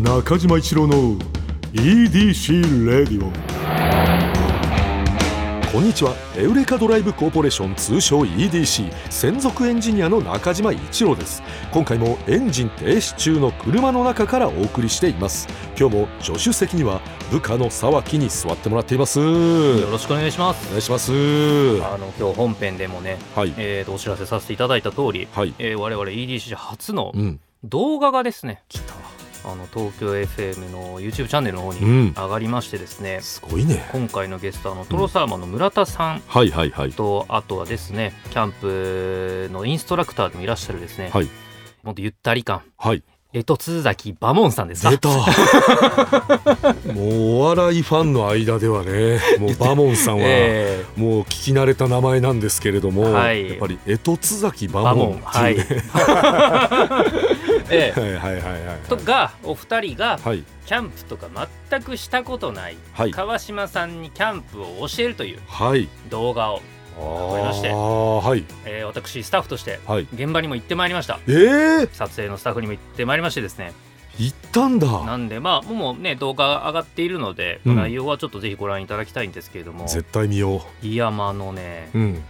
[0.00, 1.16] 中島一郎の
[1.72, 3.32] EDC レディオ
[5.72, 6.14] こんにちは。
[6.36, 11.42] エウレカドライブコーポレーション通称 EDC 専属エンジニアの中島一郎です。
[11.70, 15.48] 今回もエンジン停止中の車の中からお送りしています。
[15.78, 17.00] 今日も助手席には
[17.30, 19.18] 部下の沢木に座ってもらっています。
[19.20, 20.66] よろしくお願いします。
[20.68, 21.12] お願いします。
[21.12, 21.14] あ
[21.98, 23.52] の今日本編でもね、はい。
[23.58, 25.54] えーとお知らせさせていただいた通り、はい。
[25.58, 27.40] えー我々 EDC 初のうん。
[27.64, 28.62] 動画がですね、
[29.46, 32.12] あの東京 FM の YouTube チャンネルの方にうん。
[32.14, 33.88] 上がりましてですね、すごいね。
[33.92, 36.22] 今回のゲストあのトロサーマンの村田さん。
[36.26, 36.92] はいはいはい。
[36.92, 41.28] と、あとはですねキャンプのインストラクターでもいらっしゃるですね、はい。
[41.84, 42.62] もっとゆったり感。
[42.76, 43.04] はい。
[43.32, 44.90] えと津崎バモンさんですか。
[44.90, 45.08] 出た
[46.96, 53.48] もうお笑いファンの間ではねもうバモンさんは、 えもう聞き慣れた名前なんですけれども、はい。
[53.50, 55.66] やっぱり江戸津崎ーババモンってはいいうね、
[57.68, 60.42] えーはいはいはいはいとがお二人がはい。
[60.64, 61.28] キャンプとか
[61.70, 63.10] 全くしたことないはい。
[63.10, 65.88] 川島さんにキャンプを教えるというはい。
[66.08, 66.62] 動画を、
[66.98, 67.70] ありまして。
[67.70, 68.44] あはい。
[68.64, 70.06] えー私スタッフとしてはい。
[70.14, 71.20] 現場にも行ってまいりました。
[71.28, 73.72] えー、撮影のスタッフにも行ってまいりましてですね
[74.18, 74.86] 行ったんだ。
[75.04, 77.76] なんでまあもうね動画上がっているので、うん。
[77.76, 79.86] 内容はちょっとぜひご覧いただきたいんですけれども。
[79.86, 82.24] 絶対見よいやまああのねううん。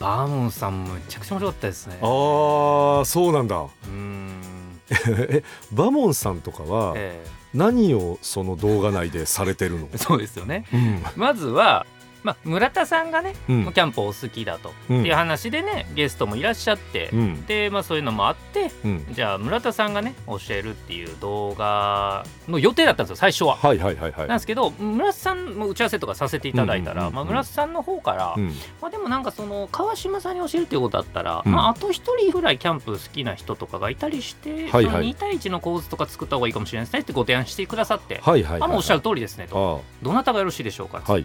[0.00, 1.98] バーモンさんむちゃくちゃ面白かったですね。
[2.02, 3.56] ああそうなんだ。
[3.56, 4.80] うーん。
[5.30, 5.42] え
[5.72, 9.88] バモンさんとかはえ何をその動画内でされてるの？
[9.92, 10.64] え そうですよね。
[10.72, 11.02] うん。
[11.16, 11.86] まずは
[12.22, 13.72] まあ、村田さんがね、うん。
[13.72, 15.00] キャンプお好きだと、うん。
[15.00, 17.46] っていう話でねゲストもいらっしゃって、うん。
[17.46, 19.06] でまあそういうのもあってうん。
[19.12, 23.56] じゃあ村田さんがね教えるっていう動画の予定だったんですよ最初は。
[23.56, 24.28] はいはいはいはい。
[24.28, 28.48] なんですけど村田さんも打ち合わせとかさせていただいたら、まあ、村田さんの方から、うん。
[28.80, 31.52] まあ、でもなんかその川島さんに教えるっていうことだったら、うん。
[31.52, 34.84] まあ、あと一人ぐらいキャンプ好きな人とかがいたりして、はいはい。
[34.84, 39.82] その2対1の構図とか作った方がいいかもしれないですねってご提案してくださって、はいはいはいあもうおっしゃる通りですねと。
[39.82, 40.04] あ。
[40.04, 41.24] どなたがよろしいでしょうかっつって、はい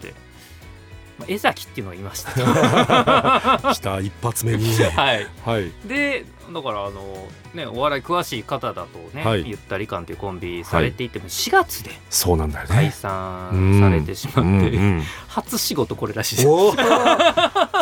[1.18, 4.74] まあ、江崎っていうのがいましたあ 来た一発目に。
[4.96, 5.26] はい。
[5.44, 5.70] はい。
[5.86, 9.48] でだからあのねお笑い詳しい方だとね、はい。
[9.48, 14.56] ゆったり感というコンビされていても4月でそうなんだよ解ね散されてしまって、うん。
[14.58, 14.66] う
[14.98, 16.48] ん 初仕事これらしいです。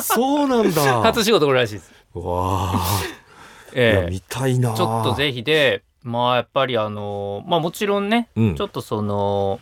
[0.03, 1.03] そうなんだ。
[1.03, 2.75] 初仕事これらしいです、わ
[3.75, 4.05] ええ。
[4.05, 8.55] や見たいなちょっとぜひでまあやっぱりあのまあもちろんねうん。
[8.56, 9.61] ちょっとその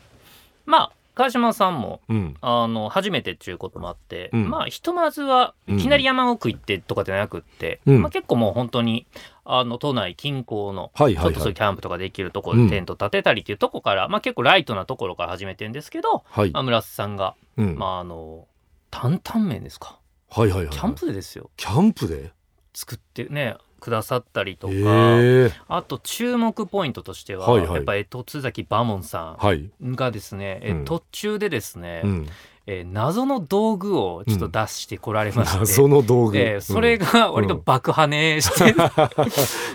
[0.67, 2.34] まあ川島さんもうん。
[2.41, 4.48] あの初めてっていうこともあって、うん。
[4.48, 8.00] まあひとまずはいきなり山奥行ってとかじゃなくって、うん。
[8.00, 9.06] まあ、結構もう本当に
[9.44, 12.64] あの都内近郊のちょっとそういうキャンプとかできるとこうん。
[12.64, 16.50] ろでテント立てたりっていうとこから、まあ結構ライトなところから始めてんですけど、はい。
[16.53, 17.76] まあ、村瀬さんが、うん。
[17.76, 18.47] まああの
[18.91, 19.98] 担々麺ですか？
[20.31, 21.50] はいはいはいキャンプでですよ。
[21.56, 22.32] キャンプで？
[22.72, 27.75] 作ってねくださったりとか、ええあと注目ポイントとしては、はいはい。
[27.77, 29.69] やっぱり戸津崎バモンさはい。
[29.85, 30.85] んがですね、えうん。
[30.85, 32.27] 途中でですね、うん。
[32.67, 36.39] えー謎の道具をちょっと出してこられまして、謎の道具。
[36.39, 38.73] えーそれが割と爆跳ねして、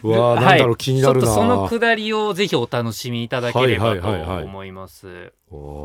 [0.03, 0.11] うん。
[0.15, 1.25] う わあなんだろう気になるな。
[1.25, 4.43] ちょっとそのくだりをぜひお楽しみいただければとはいはいはいはい。
[4.43, 5.33] 思います。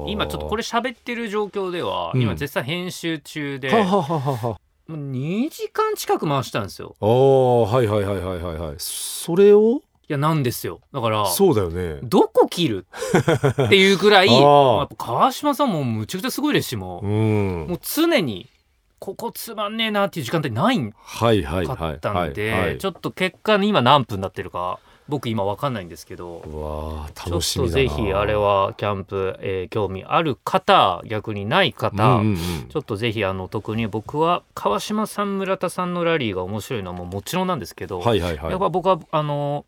[0.06, 2.22] 今ちょっとこれ喋ってる状況では、うん。
[2.22, 4.42] 今絶賛編集中で、ははははは。
[4.42, 4.56] もう
[4.96, 6.96] 2時間近く回したんですよ。
[7.00, 8.74] おーはいはいはいはいはいはい。
[8.78, 9.80] それを？
[10.08, 10.80] いやなんですよ。
[10.92, 12.00] だからそうだよね。
[12.02, 12.86] どこ切る？
[13.64, 14.78] っていうくらい あー。
[14.78, 17.06] やっぱ川島さんもむちゃくちゃすごいですしもう。
[17.06, 17.66] う,、ん。
[17.68, 18.48] もう常に
[18.98, 21.94] ここつまんねえなっていう時間帯ないんはいはいかはい。
[21.94, 24.78] ったんで、ちょっと結果に今何分になってるか
[25.10, 32.36] 僕今わかんないんですけどうわあちょっ楽しみだなとぜひあれはキャンプ、えー興味ある方逆にない方、うんうんうん。
[32.68, 38.50] ちょっとぜひあの特に僕は川島さん村田さんのラリーが面白いのはもうもちろんなんですけど、はいはいはい。
[38.50, 39.64] やっぱ僕はあの、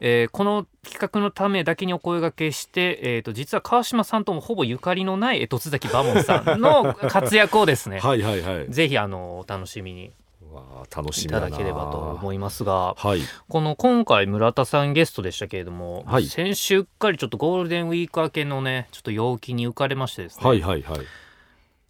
[0.00, 8.66] えーこの企画のためだけにお声掛けして、えー、と実は川島さんともほぼゆかりのないえー戸津崎バモンさんの活躍をですね はいはいはい。
[8.68, 10.10] ぜひあのお楽しみに
[10.94, 13.20] 楽しいみだなただければと思いますがはい。
[13.48, 16.26] この今回村田さんゲストでしたけれども、はい。
[16.26, 21.00] 先週うっかりちょっとゴールデンウィーク明けのねちょっと陽気に浮かれましてですね、はいはいはい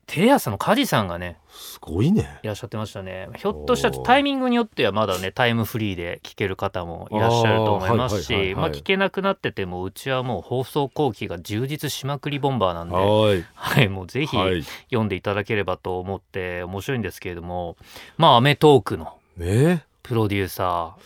[0.07, 2.41] テレ朝の梶さんがねすごいね。
[2.43, 3.29] いらっしゃってましたね。
[3.37, 13.45] ひょっとしたらタイミングによってはまだねタイムフリーで聞ける方もいらっしゃると思いますしまあ聞けなくなっててもうちはもう放送後期が充実しまくりボンバーなんで、はい。
[13.55, 14.63] はい、もうぜひはい。
[14.89, 17.77] 読んでいただければと思って面白いんですけれども
[18.17, 19.85] まあ『アメトーーク』のね。
[20.03, 20.97] プロデューサ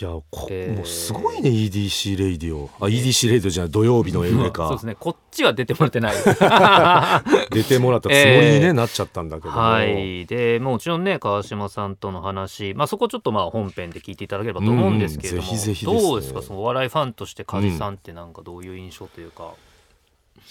[0.00, 0.76] いやこ、えー。
[0.76, 4.96] もうすごいね EDC レイディオあ EDC レイディオじゃない土曜日のエウレカそうかですね。
[4.98, 6.14] こっちは出てもらってない。
[7.52, 9.60] 出てもらったつもりに、ねえーなっちゃったんだけども。
[9.60, 10.24] はい。
[10.24, 19.52] でもちろんね川島さんとの話、まあ、そこちょっとまあ本編で聞いていただければと思うんですけれども、うんぜひぜひねどうですかそのお笑いファンとして加地さんってなんかどういう印象というか、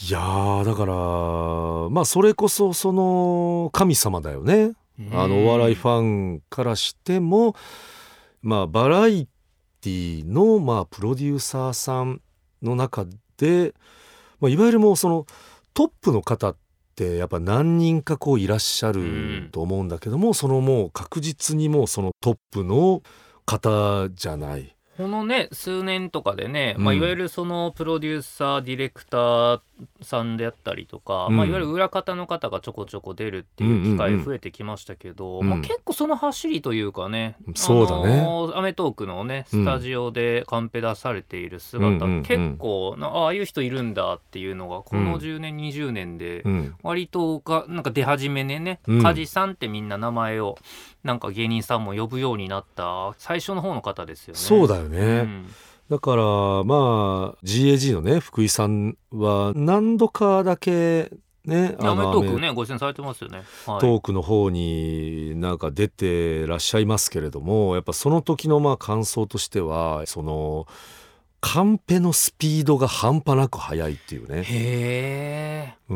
[0.08, 4.74] いやーだからまあそれこそその神様だよね。
[5.14, 7.56] あのお笑いファンからしても
[8.42, 9.28] まあバラエ
[9.82, 12.22] ティのまあプロデューサーさん
[12.62, 13.06] の中
[13.38, 13.74] で、
[14.40, 15.26] まあ、いわゆるもうその
[15.74, 16.56] トップの方っ
[16.96, 23.02] てやっぱ何人かこういらっしゃると思うんだけども、そのもう確実にもうそのトップの
[23.46, 24.76] 方じゃない。
[25.00, 26.84] このね数年とかでね、うん。
[26.84, 29.62] まあ、いわゆるそのプロデューサーディレクター
[30.02, 31.38] さんであったりとか、うん。
[31.38, 33.98] まあ、いわゆる裏方の方がちょこちょこ出るっていう機うんうんうん。
[34.20, 35.50] 会増えてきましたけど、うん。
[35.50, 38.20] まあ、結構その走りというかね「そうだね。
[38.20, 45.06] あのーアメトーーク」のねスタジオでカンペ出されている姿、うんうんうん結構なああいう人いるんだっていうのがこうん。
[45.06, 46.76] の10年、20年でうん。
[46.84, 49.02] 割とがなんか出始めでねうん。
[49.02, 50.58] 梶、さんってみんな名前を
[51.04, 54.40] なんか芸人さんも呼ぶようになった最初の方の方ですよね。
[54.40, 55.50] そうだよね、うん
[55.90, 56.24] だから
[56.66, 61.10] まあ GAG のね福井さんは何度かだけ
[61.46, 63.42] ねアメトークねご出演されてますよね。
[63.66, 70.68] はい、トークの方になんか出てらっしゃいますけれどもやっぱその時のまあ感想としてはその
[71.42, 75.74] カンペのスピードが半端なく速いっていうねへえ。
[75.90, 75.96] う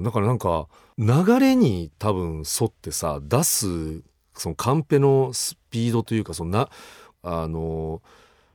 [0.00, 4.02] んだからなんか流れに多分沿ってさ出す
[4.34, 6.68] そのカンペのスピードというかそんな
[7.22, 8.00] あのも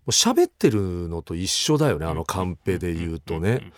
[0.07, 3.71] う喋ってるのと一緒だよねあのカンペで言うとね。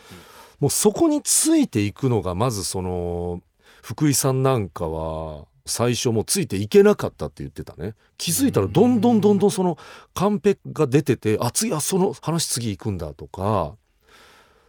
[0.59, 3.41] もうそこについていくのがまずその
[3.81, 7.95] 福井さんなんかは最初もうついていけなかったって言ってたね。
[8.17, 9.77] 気づいたらどんどんどんどんその
[10.13, 13.75] カンペが出ててあ次あその話次行くんだとか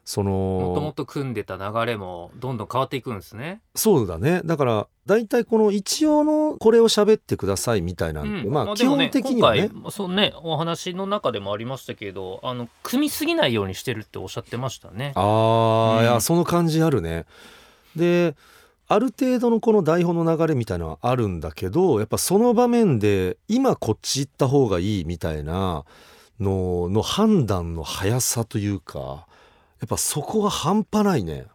[0.04, 3.60] そもとものと組んでた流れもどんどん変わっていくんですね。
[3.76, 15.12] そうだねだから大体この一応のこれを喋ってくださいみたいなんて、まあ基本的にはね今回そうねお話の中でもありましたけどあの組みすぎないようにしてるっておっしゃってましたね。
[15.14, 17.26] あー、うんいやその感じあるね。
[17.94, 18.34] で
[18.88, 25.84] ある程度のこの台本の流れみたいなのはあるんだけどやっぱその場面で今こっち行った方がいいみたいな
[26.38, 29.26] のの判断の速さというかや
[29.84, 31.46] っぱそこが半端ないね。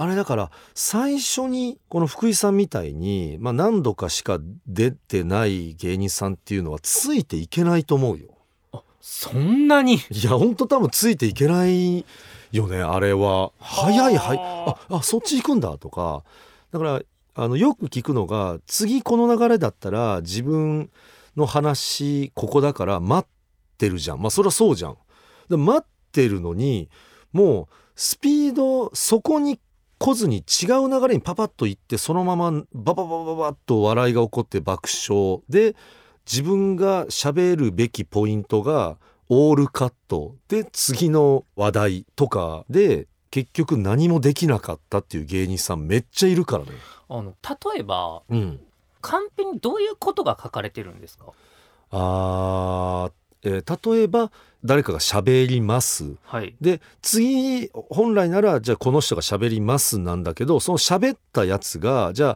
[0.00, 8.28] あれだから最初にこの福井さんみたいに、まあ、何度かしか出てない芸人さんっていうのはついていけないと思うよ。
[8.72, 9.94] あそんなに？
[9.94, 12.04] いやほんと多分ついていけない
[12.52, 13.50] よねあれは。
[13.58, 16.22] 早い早いはああそっち行くんだとか。
[16.70, 17.02] だから
[17.34, 20.90] あのよく聞くのが次この流れだったら自分
[21.36, 24.22] の話ここだから待ってるじゃん。
[24.22, 24.96] まあそれはそうじゃん。
[25.48, 26.88] で待ってるのに
[27.32, 29.60] もうスピードそこに
[29.98, 35.74] 来ずに違う流れにパパッと行ってそのままバババババッと笑いが起こって爆笑で
[36.24, 38.98] 自分が喋るべきポイントが
[39.28, 46.70] オールカットで次の話題とかで結局何もできなかったっていう芸人さんめっちゃいるからね。
[47.10, 47.34] あの
[47.74, 48.60] 例えばうん、
[49.00, 51.26] カンペにどういうことが書かれてるんですか？
[51.90, 53.12] あー、
[53.44, 54.30] えー例えば
[54.64, 56.54] 誰かが喋りますはい。
[56.60, 62.30] で次本来ならじゃあこの人が喋りますなんだけどその喋ったやつがじゃ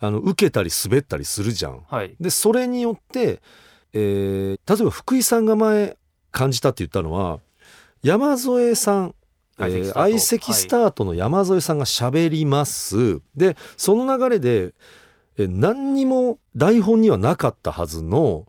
[0.00, 1.80] ああの受けたり滑ったりするじゃん。
[1.88, 2.14] はい。
[2.20, 3.40] でそれによって、
[3.92, 5.96] えー例えば福井さんが前
[6.30, 7.40] 感じたって言ったのは
[8.02, 9.14] 山添さん
[9.56, 14.74] 相席スタートえースタートの山添さんが喋ります、でその流れで、
[15.38, 18.46] えー何にも台本にはなかったはずの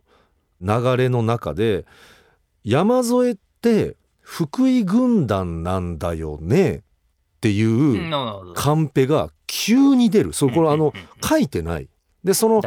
[0.60, 1.84] 流れの中で
[2.64, 6.80] 山添って福井軍団なんだよねっ
[7.40, 8.54] ていう。
[8.54, 11.88] カンペが急に出るそれこれあの書いてない
[12.24, 12.60] でその。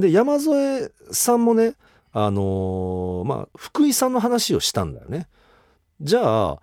[0.00, 1.74] で山添さんもね
[2.12, 5.28] あのーまあ福井さんの話をしたんだよね
[6.00, 6.58] じゃあ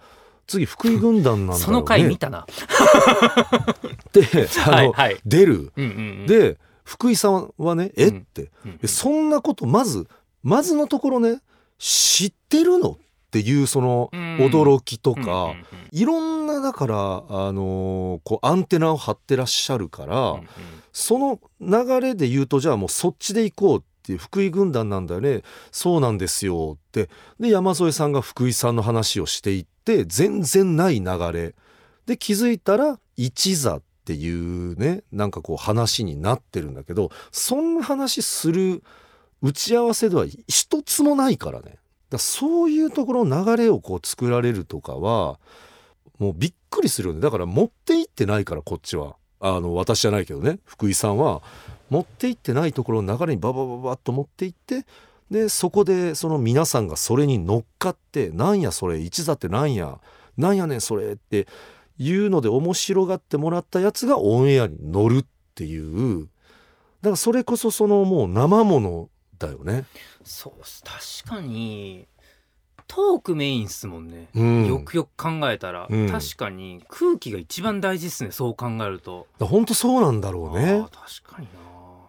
[0.48, 2.42] 次福井軍団なんだよねその回見たな。
[2.42, 2.46] っ
[4.12, 5.18] てあの、はいはい。
[5.26, 10.08] 出るうんうんうん、で福井さんはね「えっ?」うんてうんうんでそんなことまず
[10.44, 11.42] まずのところね
[11.80, 12.98] 知ってるのっ
[13.32, 14.20] ていうそのうん。
[14.38, 17.00] 驚きとかうんいろんなだからあ
[17.52, 20.42] のーこうアンテナを張ってらっしゃるから、
[20.92, 25.44] その流れで言うとじゃあもうそっちで行こうっていう福井軍団なんだよね。
[25.72, 27.10] そうなんですよって。
[27.40, 31.54] で山添さんが福井さんの話をしていって全然ない流れ。
[32.08, 38.84] で気づいたら一座っていうねなんかこう話になってるんだけどそんな話する
[39.44, 41.78] 打ち合わせでは一つもないからね。
[42.10, 45.40] だそういうところの流れをこう作られるとかは
[46.18, 47.22] もうびっくりするよね。
[47.22, 49.18] だから持っていってないからこっちは。
[49.40, 50.60] あの私じゃないけどね。
[50.66, 51.42] 福井さんは。
[51.90, 54.84] 持っていってないところの流れにババババッと持っていって
[55.30, 60.00] でそこでその皆さんがそれに乗っかって「なんやそれ一座ってなんや
[60.36, 61.48] なんやねんそれ」って
[62.00, 66.30] いうので面白がってもらったやつがオンエアに乗るっていう。
[67.02, 69.10] だからそれこそそのもう生もの
[69.48, 69.86] だよね。
[70.24, 70.54] そう
[71.24, 72.08] 確かに
[72.88, 76.10] トークメインっすもんね、うん、よくよく考えたら、うん。
[76.10, 78.32] 確かに空気が一番大事っすね。
[78.32, 79.28] そう考えると。
[79.40, 80.86] 本当そうなんだろうね。
[80.92, 81.54] 確かにな。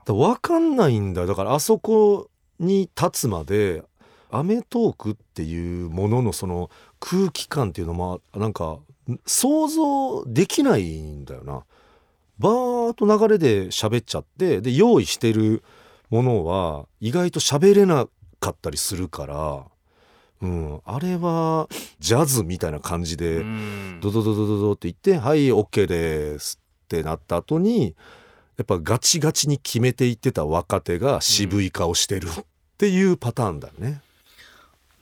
[0.05, 1.27] だ分かんないんだよ。
[1.27, 3.83] だからあそこに立つまで
[4.31, 8.79] 『アメトーク』っていうもののその空気感っていうのもなんか
[9.27, 11.63] 想像できないんだよな。
[12.39, 15.63] バーッと流れで喋っちゃってで用意してる
[16.15, 18.07] ものは意外と喋れな
[18.39, 19.65] かったりするから、
[20.43, 21.69] うん、あれは
[21.99, 23.39] ジャズみたいな感じで。
[23.39, 27.95] うんドドドドドドって言って「はい OK です」ってなった後に
[28.59, 32.45] やっぱガチガチに決めていってた若手が渋い顔してるっ
[32.77, 34.03] ていうパターンだよね。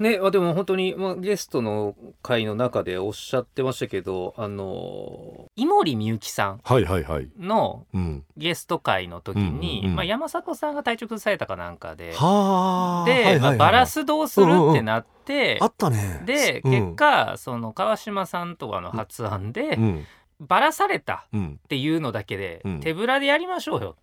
[0.03, 7.29] ねあでも本当に、まあ、ゲストの回の中でおっしゃってましたけどあの井森美幸さんはいはいはい。
[7.39, 13.05] のうん、ゲスト会の時に、まあ、山里さんが体調崩されたかなんかではあ。
[13.07, 16.23] で、まあ、バラすどうするってなって、あったね。
[16.25, 16.71] で、うん。
[16.71, 20.07] 結果その川島さんとかの発案で、うん。
[20.41, 21.61] バラされたうん。
[21.65, 22.81] っていうのだけで、うん。
[22.81, 23.97] 手ぶらでやりましょうよ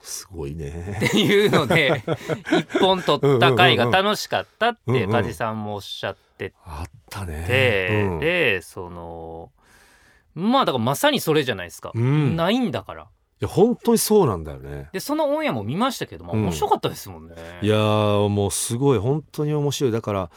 [0.00, 1.00] すごいね。
[1.04, 2.02] っていうので
[2.52, 7.44] 一本取った回が楽しかったっうんうんて梶さんもおっしゃってあったね。
[7.46, 8.20] て、うん。
[8.20, 9.50] でその
[10.34, 12.36] まあだからまさにそれじゃないですか、うん。
[12.36, 13.02] ないんだから。
[13.02, 13.06] い
[13.40, 14.88] や本当にそうなんだよね。
[14.92, 16.42] でそのオンエアも見ましたけども、うん。
[16.44, 17.34] 面白かったですもんね。
[17.62, 19.92] いやーもうすごい本当に面白い。
[19.92, 20.30] だから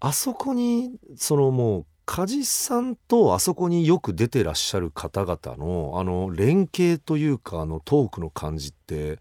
[0.00, 9.18] あそこにそのもう梶さんとあそこによく出てらっしゃる方々のあの連携というかあのトークの感じって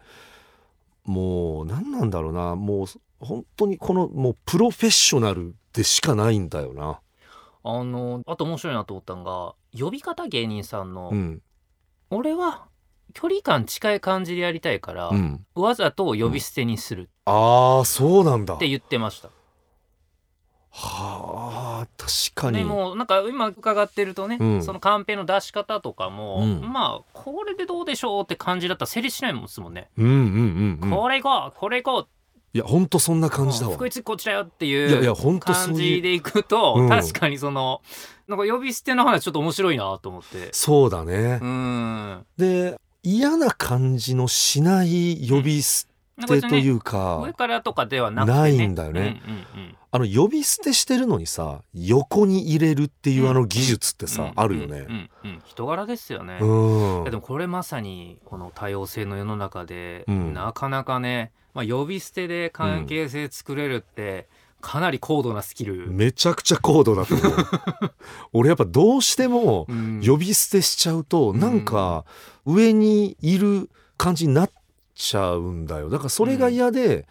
[1.06, 2.88] もう何なんだろうなもう
[3.22, 7.00] 本当にこのもうプロフェッショナルでしかないんだよな。
[7.64, 11.42] あのあと面白いなと思ったのが呼び方芸人さんの、うん
[12.14, 12.66] 俺は
[13.14, 18.56] 距離感近い感じでやりたいから、うん、わざと呼び捨てにするああそうなんだ。
[18.56, 19.30] って言ってました、
[20.74, 22.60] はあ確かに。
[22.60, 24.64] でもなんか今伺ってるとね、うん。
[24.64, 26.62] そのカンペの出し方とかも、うん。
[26.62, 30.90] まあこれでどうでしょうって感じだったら成立しないもんですもんね、うんうんうんうん。
[30.90, 32.08] これいこうこれいこ
[32.54, 33.76] いや本当そんなう感じだわ。
[33.76, 36.90] 福井次こっちだよっていう感じでいくと、うん。
[36.90, 37.82] 確かにその
[38.28, 40.50] なんか呼び捨ての話ちょっと面白いなと思って。
[40.54, 41.40] そうだね。
[41.42, 42.26] うん。
[42.38, 45.88] で嫌な感じのしない呼び捨
[46.28, 49.22] てというか、上からとかではなくて、ね、ないんだよね。
[49.26, 54.32] うんうんうんあの呼び捨てしてるのにさ横に入れるっていうあの技術ってさ、うん。
[54.36, 54.80] あるよね。
[54.80, 54.92] う。
[54.92, 55.10] ん。
[55.26, 55.42] うん。
[55.46, 60.34] 人柄ですよね、でもこれまさにこの多様性の世の中で、うん。
[60.34, 64.30] なかなかね、まあ、呼び捨てで関係性作れるって
[64.62, 67.36] かなり高度なスキル、めちゃくちゃ高度だと思う。
[68.32, 70.02] 俺やっぱどうしてもうん。
[70.06, 71.66] 呼び捨てしちゃうと、うんなん。
[71.66, 72.06] か
[72.46, 74.52] 上にいる感じになっ
[74.96, 75.90] ちゃうんだよ。
[75.90, 77.08] だからそれが嫌で、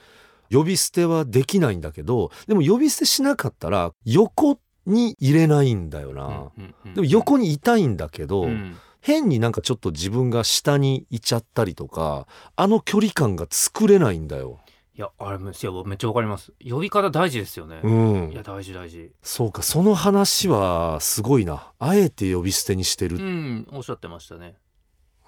[0.51, 6.35] 呼び捨てはできないんだけどでも呼び捨てしなかったら横に入れないんだよな、うんう
[6.67, 8.77] んうんでも横にいたいんだけど、うん。
[9.03, 14.61] 変になんかちょっと自分が下にいちゃったりとかあの距離感が作れないんだよ。
[14.95, 16.53] いやあれめっちゃわかります。
[16.69, 17.91] 呼び方大事ですよね、う
[18.29, 18.33] ん。
[18.33, 19.11] いや大事大事。
[19.23, 21.73] そうかその話はすごいな。
[21.79, 24.57] あえて呼び捨てにしてる、うんおっしゃってましたね。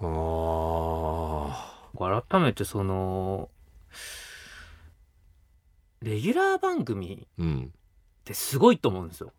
[0.00, 1.72] あー。
[2.28, 3.48] 改めてその
[6.02, 7.72] レギュラー番組うん。
[8.22, 9.32] ってすごいと思うんですよ、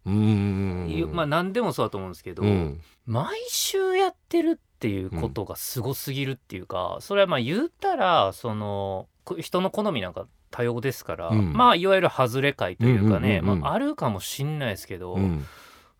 [1.13, 2.81] まあ何でもそうだと思うんですけど、うん。
[3.05, 11.53] 毎週やってるっていうことがすごすぎるっていうか、それはまあ言ったらそのこ人の好みなんか多様ですから、うん。
[11.53, 13.61] まあいわゆる外れ会というかね、うんうんうんうん。
[13.61, 15.45] まあ、あるかもしんないですけど、うん。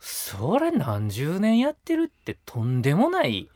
[0.02, 3.50] それ何十年やってるってとんでもない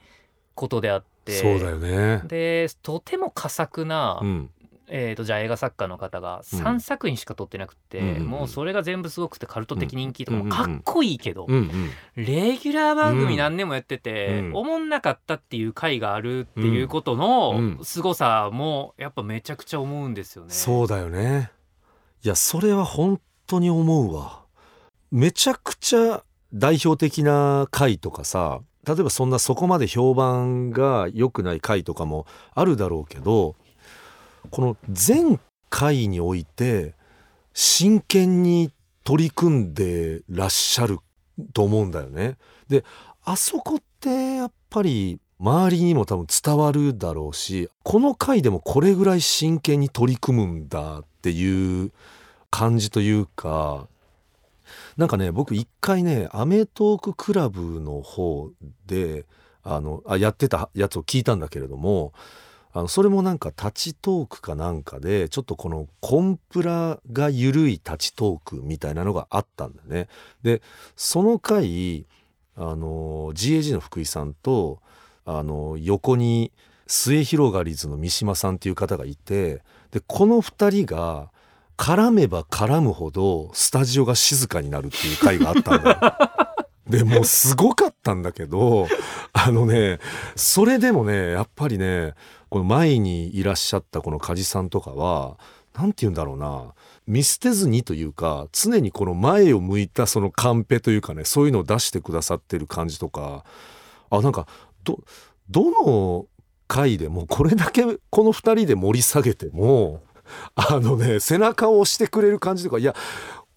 [0.55, 2.21] ことであってそうだよね。
[2.25, 4.49] でとても佳作な、うん
[4.89, 6.59] えー、とじゃあ映画作家の方がうん。
[6.59, 12.25] 3作品しか撮ってなくて、うんもうそれが全部すごくてカルト的人気とかうんもかっこいいけど、うんうん。
[12.25, 14.55] レギュラー番組何年もやってて、うん。
[14.55, 17.79] おもんなかったっていう回があるっていうことのうん。
[17.83, 20.53] 凄さもやっぱめちゃくちゃ思うんですよね。
[20.53, 21.51] そうだよね。
[22.23, 24.43] いやそれは本当に思うわ。
[25.11, 32.25] めちゃくちゃ代表的な回とかさ例えばそんなそこまで評判が良くない回とかも
[32.55, 33.55] あるだろうけど
[34.51, 35.39] この全
[35.69, 36.95] 回において
[37.53, 38.71] 真剣に
[39.03, 40.99] 取り組んでらっしゃる
[41.53, 42.37] と思うんだよね。
[42.67, 42.83] で
[43.23, 51.91] あそこってやっぱり周りにも多分伝わるだろうしこの回でもこれぐらい真剣に取り組むんだっていう
[52.49, 53.87] 感じというか
[54.97, 58.49] なんかね僕一回ね『アメトーククラブ』の方
[58.85, 59.25] で
[59.63, 62.13] あのあやってたやつを聞いたんだけれども
[62.77, 70.07] あのそれもなんかタチトークかなんかでちょっとこのコンプラが緩いタチトークみたいなのがあったんだよね。
[70.43, 70.61] で
[70.95, 72.05] その回
[72.55, 74.79] あの GAG の福井さんと
[75.25, 76.51] あの横に
[76.85, 81.31] 末広がりずの三島さんっていう方がいてでこの2人が
[81.77, 85.99] 絡めば絡むほどスタジオが静かになるっていう回があったんだよ。
[86.87, 88.87] でもうすごかったんだけど
[89.33, 89.99] あのね
[90.35, 92.13] それでもねやっぱりね
[92.49, 95.37] この前にいらっしゃったこの梶さんとかは
[95.73, 96.73] 何て言うんだろうな。
[97.05, 103.43] 見捨てずにというか常にこの前を向いたそのカンペというかねそういうのを出してくださってる感じとか。
[104.09, 104.47] あなんか
[104.83, 104.99] ど
[105.49, 106.25] どの
[106.67, 110.01] 回でもこれだけこの2人で盛り下げても
[110.55, 112.95] あのね背中を押してくれる感じとかいや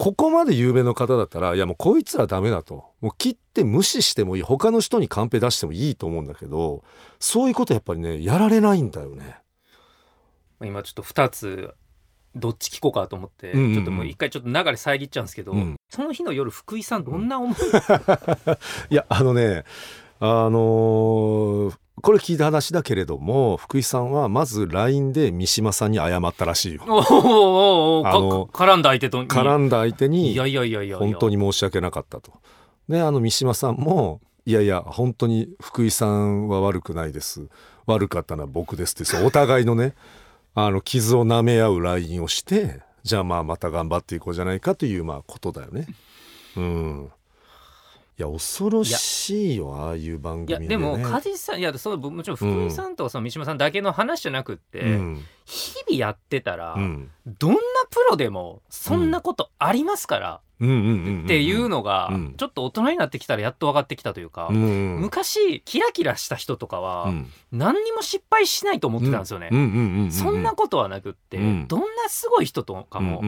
[0.00, 2.87] ここまで有名の方だったらいやもうこいつらダメだと。
[3.02, 4.42] もう切って無視してもいい。
[4.42, 6.83] 他の人にカンペ出してもいいと思うんだけど
[7.19, 9.37] そういうことやっぱりねやられないんだよね。
[10.62, 11.75] 今ちょっと2つ
[12.35, 13.75] どっち聞こうかと思って、うんうんうん。
[13.75, 15.76] ちょっともう一回ちょっと流れ遮っちゃうんですけど、うん。
[15.90, 17.59] その日の夜福井さんどんな思い、
[18.88, 19.64] いやあのね
[20.19, 26.83] あのーこれ聞いた話だけれども福井さんはまず LINE で三島さんに謝ったらしいよ。
[26.87, 26.87] あ
[28.19, 32.33] のか絡んだ相手と絡んだ相手にいやいやいやいやいや本当に申し訳なかったと。
[32.88, 37.49] であの三島さんも「いやいや本当に福井さんは悪くないです
[37.87, 39.95] 悪かったのは僕です」ってそう お互いのね
[40.54, 45.87] あの傷を舐め合う LINE をしてじゃあまあまた頑張っていこうじゃないかというまあことだよね。
[46.57, 47.11] うん
[48.21, 55.25] いや恐ろしいよああいう番組で、ね、いやでも梶さんいやそのもちろん福井さんとその三島さんだけの話じゃなくって、うん。
[55.47, 57.11] 日々やってたら、うん。
[57.27, 57.59] どんな
[57.91, 62.35] プロでもそんなことありますから、っていうのが、うん。
[62.37, 67.26] ちょっと大人になってきたらやっと分かってきたというか、うんうん昔キラキラした人とかは、うん。
[67.52, 69.49] 何にも失敗しないと思ってたんですよね。
[70.11, 71.67] そんなことはなくって、うん。
[71.69, 73.23] どんなすごい人とかも、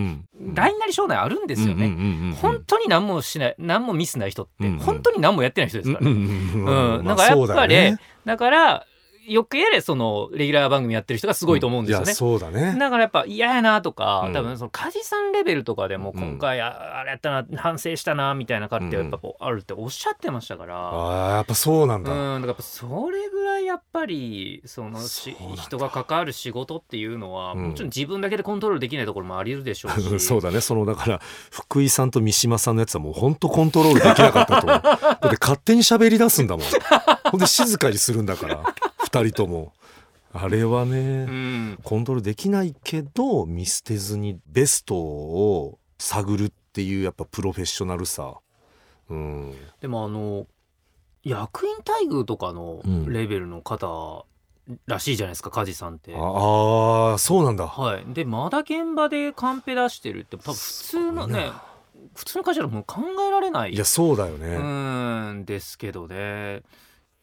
[0.55, 2.35] 大なり小なりあるんですよね。
[2.41, 7.05] 本当に何もしない何もミスない人って、本当に何もやってない人ですから、うんうんうんうん。
[7.05, 8.87] なんかやっぱりだから
[9.27, 12.05] よくやれそのレギュラー番組やってる人がすごいと思うんですよね。
[12.07, 12.77] いやそうだね。
[12.79, 14.33] だからやっぱ嫌やなとか、うん。
[14.33, 30.21] 多分その梶さんレベルとかでもうん今回ああれやったな反省したなみたいな感じでうんやっぱこうあるっておっしゃってましたから、ああやっぱそうなんうん、だ、だからやっぱそれぐらいやっぱりそのし人が関わる仕事っていうのは、うんもちろん自分だけでコントロールできないところもあり得るでしょうし。
[30.27, 34.83] そうだねそのだから福井さんと三島さんのやつはもうほんとコントロールできなかったと思う。
[34.83, 36.67] だって勝手に喋り出すんだもん。
[37.31, 38.75] ほんで静かにするんだから
[39.13, 39.75] 二人とも。
[40.33, 48.37] あれはね、うん、コントロールできないけど見捨てずにベストを探るっていうやっぱプロフェッショナルさ。
[49.11, 49.55] うん。
[49.83, 50.47] でもあの
[51.23, 53.13] 役員待遇とかのうん。
[53.13, 54.25] レベルの方
[54.87, 56.15] らしいじゃないですか梶さんって。
[56.15, 57.67] ああーそうなんだ。
[57.67, 61.51] はい、でまだ現場でカンペ出してるって多分普通のね
[62.15, 66.63] 普通の会社でも考えられないいやそうだようね、ーんですけどね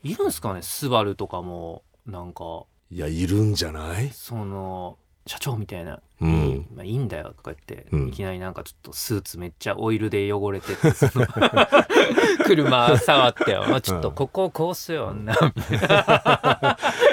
[0.04, 0.62] いるんですかね？
[0.62, 2.64] スバルとかもなんか。
[2.92, 4.10] いやいるんじゃない？
[4.10, 6.30] その社長みたいな「うん。
[6.30, 8.08] いいまあ、いいんだよ」とか言って、うん。
[8.10, 10.74] いきなりなんかちょっとスーツめっちゃオイルで汚れて
[12.46, 15.34] 車触って「まあ、ちょっとこここうすよな」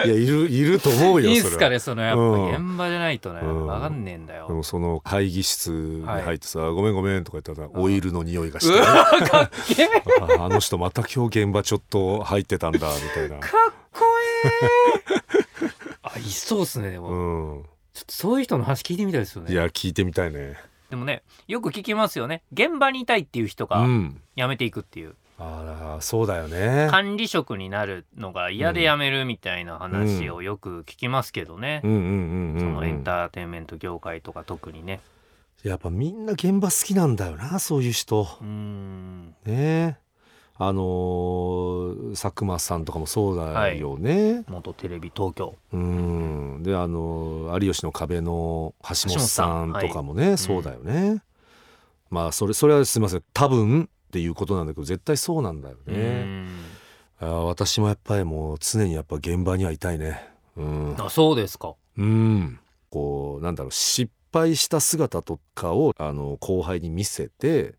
[0.05, 2.51] いやいるいると思うよいいっすかねそのやっうん。
[2.53, 3.67] ぱ現場じゃないとね、うん。
[3.67, 4.49] わかんねえんだよ。
[4.49, 7.83] でもその会議室に入ってさ「ごめんごめん」とか言ったらうん。
[7.83, 8.87] オイルの匂いがしうて、わ
[9.29, 9.89] かっけえ。
[10.39, 13.39] ああの人また今日現場ちょっと入ってたんだみたいな。
[13.39, 14.05] かっこ
[14.45, 15.71] ええ。
[16.03, 17.65] あいそうっすねでも、うん、
[17.97, 19.51] ちょっとそういう人の話聞いてみたいですよね。
[19.51, 20.57] いや聞いてみたいね。
[20.91, 22.43] でもねよく聞きますよね。
[22.53, 26.89] 現場にいたいっていう人うがん、辞めていくっていう、ああそうだよね。
[26.91, 35.01] 管理職になるのが嫌で辞めるみたいな話をよく聞きますけどね、うんうんうんうん、そのエンーターテインメント業界とか特にね。
[35.63, 38.21] やっぱみんな現場好きなんだよなそういう人。
[38.21, 39.35] うーん。
[39.47, 39.99] ね
[40.59, 44.45] あのー佐久間さんとかもそうだよね。
[44.49, 45.55] 元テレビ東京。
[45.73, 46.63] うん。
[46.63, 50.39] であの有吉の壁の橋本さんとかもねはい。
[50.39, 51.23] そうだよね、
[52.11, 53.23] まあそれそれはすみません。
[53.35, 56.49] 多分っていうことなんだけど絶対そうなんだよね、ん。
[57.21, 60.27] あー私もやっぱりもう常にやっぱ現場にはいたいね。
[60.57, 61.75] うん、あそうですか。
[61.99, 67.75] うん、こうなんだろう失敗した姿とかをあの後輩に見せて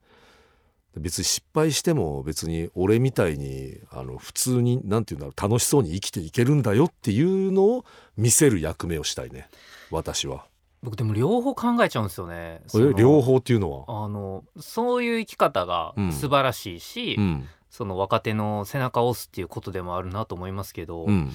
[1.00, 9.50] 別に失敗しても別に俺みたいにあの普通に何て言うんだろう楽しそうに生きていけるんだよっていうのを見せる役目をしたいね。
[9.92, 10.46] 私は。
[10.84, 12.62] 僕でも両方考えちゃうんですよね。
[12.96, 14.06] 両方っていうのは？
[14.06, 21.34] あのそういう生き方が素晴らしいし、うん、その若手の背中を押すっていうことでもあるなと思いますけど、うん、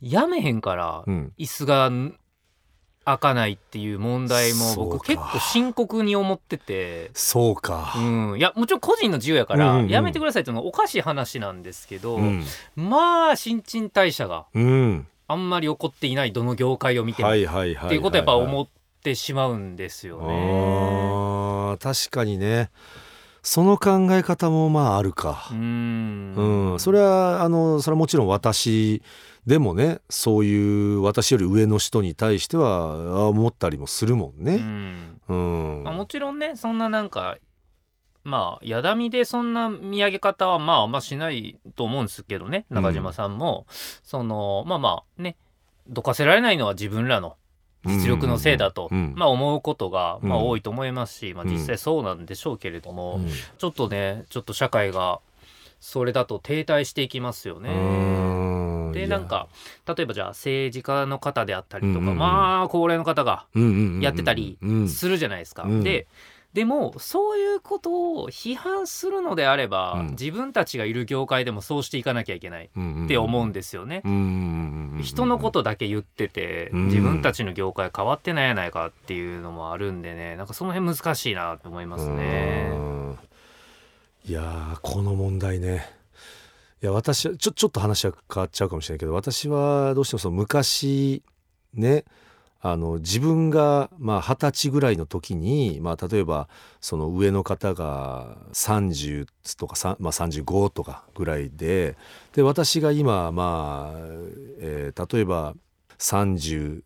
[0.00, 1.90] やめへんから椅子が
[3.08, 7.10] 開かないっていう問題も僕結構深刻に思ってて。
[7.14, 8.00] そうか、う
[8.34, 12.44] ん、いやもちろん個人の自由やからやめてくださいっていうのはおかしい話なんですけど、うん、
[12.76, 17.44] まあ新陳代謝があんまり起こっていないどの業界を見てもってい
[17.96, 18.68] うことはやっぱ思っ
[19.02, 21.78] てしまうんですよね。
[21.78, 22.70] 確かにね。
[23.42, 25.48] その考え方もまああるか。
[25.52, 26.34] うん、
[26.72, 29.00] うん、それはあのそれはもちろん私
[29.48, 34.56] でもねそういう私より上の人に対しては思ったりもするもんね。
[34.56, 35.34] うん、う
[35.80, 35.84] ん。
[35.84, 37.38] まあ、もちろんねそんななんか
[38.24, 45.34] まあやだみでそんな見上げ方はまああんましないと思うんですけどね中島さんも、うん、そのまあまあね
[45.88, 47.36] どかせられないのは自分らの
[47.86, 53.20] 実力のせいだと、まあ、思うことが、まあ、多いと思いますし、まあ、実際そうなんでしょうけれども、
[53.56, 55.20] ちょっとねちょっと社会が
[55.80, 57.70] それだと停滞していきますよね。
[58.92, 59.48] でなんか
[59.86, 63.46] 例えばじゃあ政治家の方であったりとか、まあ高齢の方が
[64.00, 65.66] やってたりするじゃないですか。
[65.66, 66.06] で
[66.54, 74.02] でもそういうことを批判するのであれば、うん、自分たちがいる業界でもそうしていかなきゃいけないって思うんですよね。
[75.02, 80.36] 人のことだけ言ってて自分たちの業界変わってないやないかっていうのもあるんでね。
[80.36, 82.72] なんかその辺難しいなと思いますね。
[84.24, 85.97] いやこの問題ね
[86.80, 91.24] いや私ちょちょっと話は変わっちゃうかもしれないけど私はどうしてもその昔
[91.74, 92.04] ね
[92.60, 96.48] あの自分が二十歳ぐらいの時に、まあ、例えば
[96.80, 101.96] その上の方が30とか、まあ、35とかぐらいで
[102.32, 103.98] で私が今まあ、
[104.60, 105.54] えー、例えば
[105.98, 106.82] 30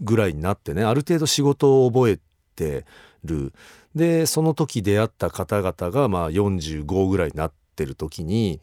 [0.00, 2.18] ぐらいになってねある程度仕事を覚え
[2.56, 2.84] て
[3.24, 3.52] る。
[3.94, 8.60] でその時出会った方々がまあ45ぐらいになってる時に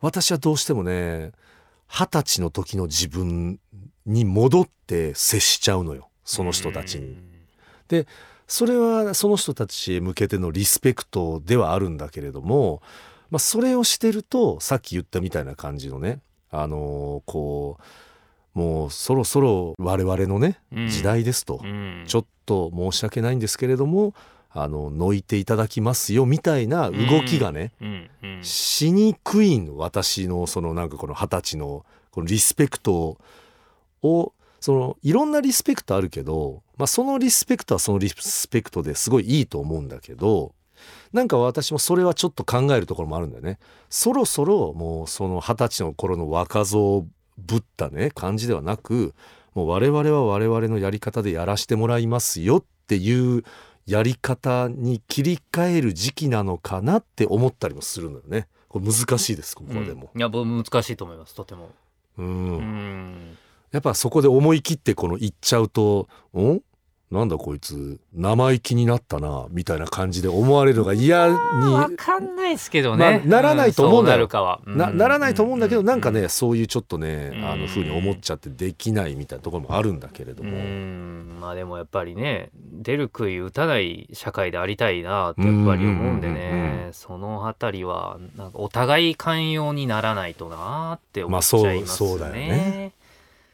[0.00, 1.32] 私はどうしてもね
[1.88, 3.60] 二十歳の時の自分
[4.04, 7.16] に戻って接しちゃうのよその人たちに。
[7.88, 8.06] で
[8.48, 12.80] それはその人たちへ向けてのリスペクトではあるんだけれども、
[13.30, 17.78] まあ、それをしてるとさっき言ったみたいな感じのねあのー、こ
[18.54, 24.14] うもうそろそろ我々のね時代ですと、うん、ちょっと申し訳ないんですけれども
[24.58, 33.18] あののいていただきますよみたいな動きがね、うんうん、しにくいの私のそのなんかこの二十歳のこのリスペクト
[34.02, 40.54] をそのいろんなリスペクトあるけど、まあ、そのリスペクトはそのリスペクトですごいいいと思うんだけど
[41.12, 43.58] なんか私もそれはちょっと考えるところもあるんだよね。
[43.88, 47.06] そろそろもうその二十歳の頃の若造
[47.38, 49.14] ぶったね感じではなく
[49.54, 53.42] もう我々は我々のやり方でやらしてもらいますよっていう
[53.86, 58.48] やり方に切り替える時期なのかなって思ったりもするのよね。
[58.68, 61.70] これ難しいですここでも、うん、いや難しいと思いますとても。
[62.18, 63.36] うん
[63.72, 66.62] やっぱそこで思い切ってこの言っちゃうと「ん
[67.10, 74.28] なんだこいつ生意気になったなみたいな感じで思われるのが嫌に分かんないですけどね、まあ、ならないと思うんだよ、
[74.66, 80.50] うん、なならないと思うんだけど、うん、なんかね、そういうちょっとね、うん、あのふうに思っちゃってできないみたいなところもあるんだけれども。
[81.40, 86.88] まあでもやっぱりね出る杭打たない社会でありたいなってやっぱり思うんでね。
[86.92, 91.86] その辺りはなんかお互い寛容にならないとなって思っちゃいますね。
[91.86, 92.92] まあ、そうそうだよね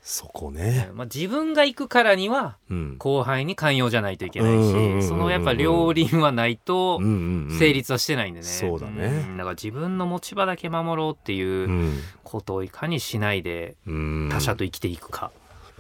[0.05, 2.57] そこね、まあ、自分が行くからには
[2.99, 11.93] 後輩に寛容じゃないといけないし、そのやっぱ両輪はないと成立はしてないんでね、そうだね、だから自分の持ち場だけ守ろうっていう
[12.25, 15.31] ことをいかにしないで他者と生きていくか。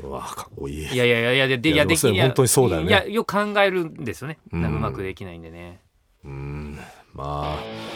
[0.01, 0.83] うわかっこいい。
[0.83, 2.89] いやいやいやいやでいやでき本当にそうだよね。
[2.89, 5.81] いやよく考えるんですよね、うまくできないんでね。
[6.25, 6.79] うん
[7.15, 7.93] まあ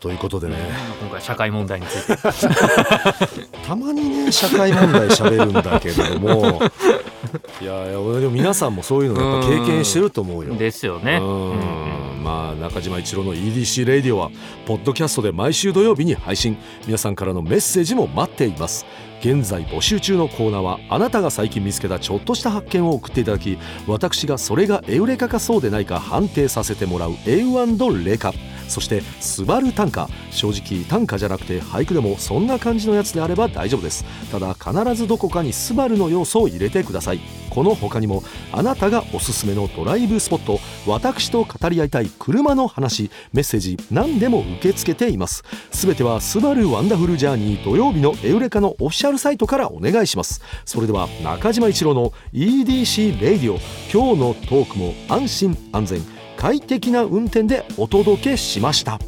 [0.00, 0.54] ということでね、
[1.00, 2.16] 今回社会問題について。
[3.66, 6.62] たまにね社会問題しゃべるんだけれども。
[7.60, 10.54] いやいやでも皆さんもそういうのやっぱ経験してると思うよ。
[10.54, 11.16] ですよね。
[11.16, 12.22] うん。
[12.22, 14.30] まあ中島一郎の EDC レディオは
[14.66, 16.56] ポッドキャストで毎週土曜日に配信。
[16.86, 18.86] 皆さんからのメッセージも待っています。
[19.20, 28.32] 現在募集中のコーナーはあなたが最近見つけたちょっとした発見を送っていただき私がそれがエウレカかそうでないか判定させてもらうエウレカ
[28.68, 34.04] そして「スバル短歌」正直短歌じゃなくて俳句でもそんな感じのやつであれば大丈夫です。
[34.30, 37.20] ただ必ずどこかに「スバルの要素を入れてください。
[37.50, 40.60] この他にもあなたがおすすめのドライブスポット。
[40.86, 43.10] 私と語り合いたい車の話。
[43.32, 45.42] メッセージ何でも受け付けています。
[45.72, 50.40] すべては「スバルワンダフルジャーニー土曜日のエウレカのオフィシャルサイトからお願いします。
[50.64, 53.58] それでは中島一郎の EDC レイディオ
[53.92, 56.17] 今日のトークも安心安全。
[56.38, 59.00] 快適な運転でお届けしました。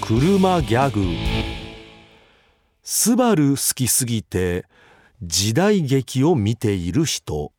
[0.00, 1.00] 車ギャグ。
[2.82, 4.66] スバル好きすぎて
[5.22, 7.52] 時代劇を見ている人。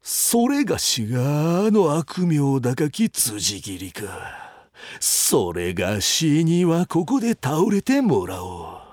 [0.00, 4.64] それがしがの悪名高き辻斬りか。
[5.00, 8.83] それがしにはここで倒れてもらおう。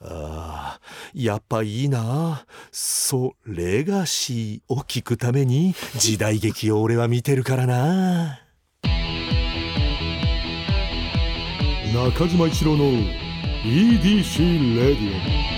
[0.00, 0.80] ああ
[1.14, 2.44] やっぱいいな。
[2.70, 8.40] それがしを聞くために時代劇を俺は見てるからな。
[11.94, 12.84] 中島一郎の
[13.64, 15.55] EDC レディオ